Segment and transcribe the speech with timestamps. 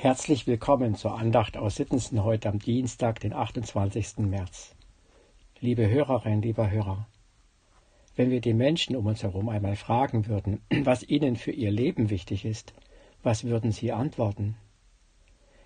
[0.00, 4.18] Herzlich willkommen zur Andacht aus Sittensen heute am Dienstag, den 28.
[4.18, 4.76] März.
[5.58, 7.08] Liebe Hörerinnen, lieber Hörer,
[8.14, 12.10] wenn wir die Menschen um uns herum einmal fragen würden, was ihnen für ihr Leben
[12.10, 12.74] wichtig ist,
[13.24, 14.54] was würden sie antworten?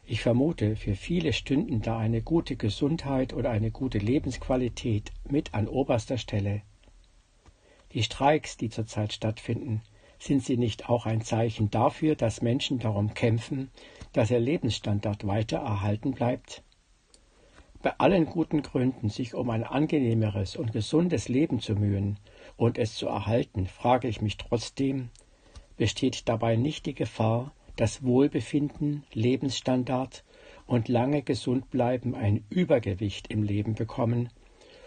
[0.06, 5.68] Ich vermute, für viele stünden da eine gute Gesundheit oder eine gute Lebensqualität mit an
[5.68, 6.62] oberster Stelle.
[7.92, 9.82] Die Streiks, die zurzeit stattfinden,
[10.22, 13.70] sind sie nicht auch ein Zeichen dafür, dass Menschen darum kämpfen,
[14.12, 16.62] dass ihr Lebensstandard weiter erhalten bleibt?
[17.82, 22.20] Bei allen guten Gründen, sich um ein angenehmeres und gesundes Leben zu mühen
[22.56, 25.10] und es zu erhalten, frage ich mich trotzdem,
[25.76, 30.22] besteht dabei nicht die Gefahr, dass Wohlbefinden, Lebensstandard
[30.66, 34.28] und lange gesund bleiben ein Übergewicht im Leben bekommen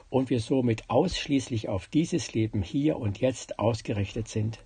[0.10, 4.64] und wir somit ausschließlich auf dieses Leben hier und jetzt ausgerichtet sind?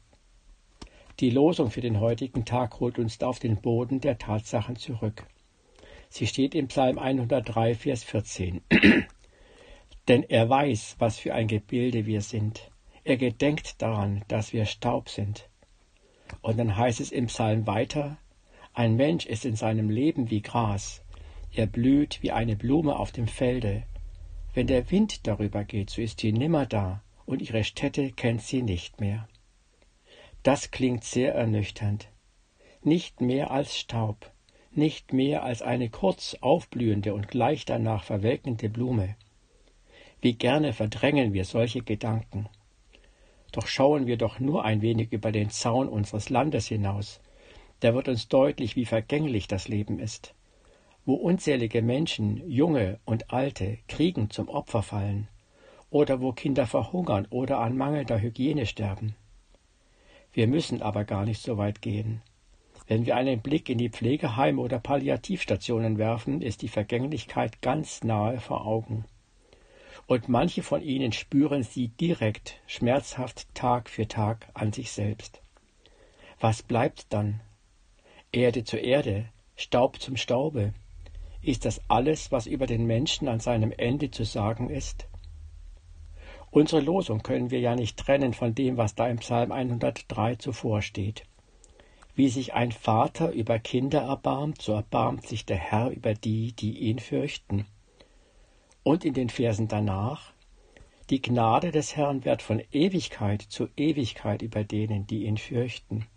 [1.20, 5.28] Die Losung für den heutigen Tag holt uns auf den Boden der Tatsachen zurück.
[6.08, 8.62] Sie steht im Psalm 103, Vers 14.
[10.08, 12.72] Denn er weiß, was für ein Gebilde wir sind.
[13.04, 15.50] Er gedenkt daran, dass wir Staub sind.
[16.42, 18.18] Und dann heißt es im Psalm weiter,
[18.74, 21.02] ein Mensch ist in seinem Leben wie Gras,
[21.52, 23.84] er blüht wie eine Blume auf dem Felde.
[24.54, 28.62] Wenn der Wind darüber geht, so ist sie nimmer da, und ihre Stätte kennt sie
[28.62, 29.28] nicht mehr.
[30.44, 32.10] Das klingt sehr ernüchternd.
[32.82, 34.32] Nicht mehr als Staub,
[34.72, 39.16] nicht mehr als eine kurz aufblühende und gleich danach verwelkende Blume.
[40.22, 42.48] Wie gerne verdrängen wir solche Gedanken.
[43.52, 47.20] Doch schauen wir doch nur ein wenig über den Zaun unseres Landes hinaus,
[47.80, 50.36] da wird uns deutlich, wie vergänglich das Leben ist,
[51.06, 55.28] wo unzählige Menschen, junge und alte, Kriegen zum Opfer fallen,
[55.90, 59.16] oder wo Kinder verhungern oder an mangelnder Hygiene sterben.
[60.34, 62.22] Wir müssen aber gar nicht so weit gehen.
[62.88, 68.40] Wenn wir einen Blick in die Pflegeheime oder Palliativstationen werfen, ist die Vergänglichkeit ganz nahe
[68.40, 69.06] vor Augen.
[70.08, 75.42] Und manche von ihnen spüren sie direkt, schmerzhaft Tag für Tag an sich selbst.
[76.40, 77.42] Was bleibt dann?
[78.32, 79.26] Erde zu Erde,
[79.56, 80.74] Staub zum Staube.
[81.42, 85.08] Ist das alles, was über den Menschen an seinem Ende zu sagen ist?
[86.52, 90.82] Unsere Losung können wir ja nicht trennen von dem, was da im Psalm 103 zuvor
[90.82, 91.24] steht.
[92.16, 96.80] Wie sich ein Vater über Kinder erbarmt, so erbarmt sich der Herr über die, die
[96.80, 97.66] ihn fürchten.
[98.82, 100.34] Und in den Versen danach,
[101.12, 106.08] die Gnade des Herrn wird von Ewigkeit zu Ewigkeit über denen, die ihn fürchten.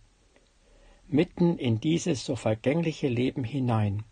[1.08, 4.02] Mitten in dieses so vergängliche Leben hinein,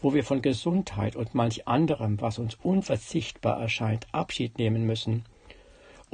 [0.00, 5.24] wo wir von Gesundheit und manch anderem, was uns unverzichtbar erscheint, Abschied nehmen müssen,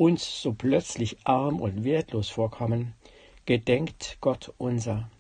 [0.01, 2.95] uns so plötzlich arm und wertlos vorkommen,
[3.45, 5.11] gedenkt Gott unser.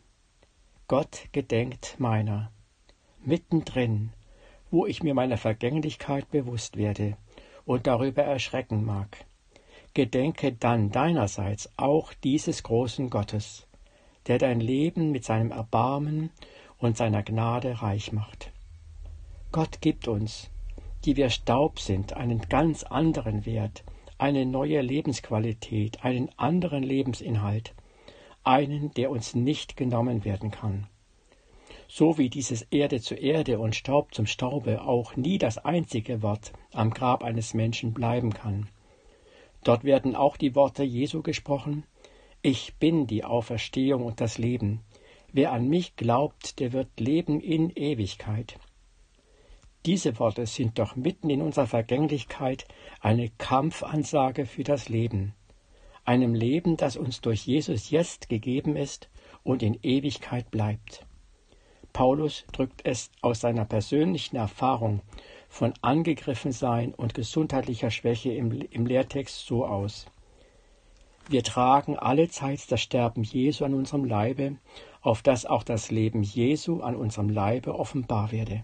[0.88, 2.50] Gott gedenkt meiner.
[3.22, 4.14] Mittendrin,
[4.70, 7.18] wo ich mir meiner Vergänglichkeit bewusst werde
[7.66, 9.26] und darüber erschrecken mag.
[9.92, 13.66] Gedenke dann deinerseits auch dieses großen Gottes,
[14.28, 16.30] der dein Leben mit seinem Erbarmen
[16.78, 18.50] und seiner Gnade reich macht.
[19.52, 20.48] Gott gibt uns,
[21.04, 23.84] die wir Staub sind, einen ganz anderen Wert,
[24.20, 27.74] eine neue Lebensqualität, einen anderen Lebensinhalt,
[28.44, 30.86] einen, der uns nicht genommen werden kann.
[31.88, 36.52] So wie dieses Erde zu Erde und Staub zum Staube auch nie das einzige Wort
[36.72, 38.68] am Grab eines Menschen bleiben kann.
[39.64, 41.84] Dort werden auch die Worte Jesu gesprochen
[42.42, 44.80] Ich bin die Auferstehung und das Leben.
[45.32, 48.58] Wer an mich glaubt, der wird leben in Ewigkeit.
[49.86, 52.66] Diese Worte sind doch mitten in unserer Vergänglichkeit
[53.00, 55.34] eine Kampfansage für das Leben,
[56.04, 59.08] einem Leben, das uns durch Jesus jetzt gegeben ist
[59.42, 61.06] und in Ewigkeit bleibt.
[61.94, 65.00] Paulus drückt es aus seiner persönlichen Erfahrung
[65.48, 70.06] von Angegriffensein und gesundheitlicher Schwäche im, im Lehrtext so aus.
[71.28, 74.56] Wir tragen allezeit das Sterben Jesu an unserem Leibe,
[75.00, 78.62] auf dass auch das Leben Jesu an unserem Leibe offenbar werde.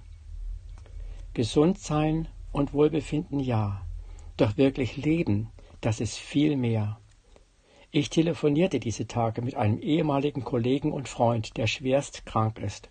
[1.36, 3.86] Gesund sein und Wohlbefinden ja,
[4.38, 5.50] doch wirklich leben,
[5.82, 6.98] das ist viel mehr.
[7.90, 12.88] Ich telefonierte diese Tage mit einem ehemaligen Kollegen und Freund, der schwerst krank ist.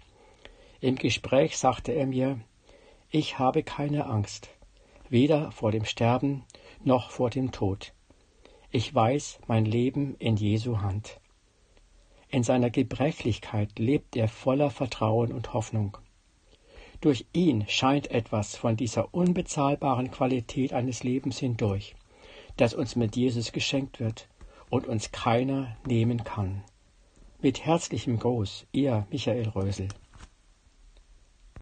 [0.80, 2.40] Im Gespräch sagte er mir,
[3.10, 4.52] ich habe keine Angst,
[5.10, 6.44] weder vor dem Sterben
[6.84, 7.94] noch vor dem Tod.
[8.70, 11.20] Ich weiß mein Leben in Jesu Hand.
[12.30, 15.98] In seiner Gebrechlichkeit lebt er voller Vertrauen und Hoffnung.
[17.06, 21.94] Durch ihn scheint etwas von dieser unbezahlbaren Qualität eines Lebens hindurch,
[22.58, 24.28] das uns mit Jesus geschenkt wird
[24.72, 26.64] und uns keiner nehmen kann.
[27.44, 29.90] Mit herzlichem Gruß, Ihr Michael Rösel.